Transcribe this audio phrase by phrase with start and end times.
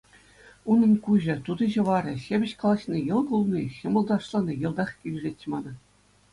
[0.75, 5.73] Унӑн куҫӗ, тути-ҫӑварӗ, ҫепӗҫ калаҫни, йӑл кулни, ҫӑмӑл ташлани— йӑлтах килӗшетчӗ мана.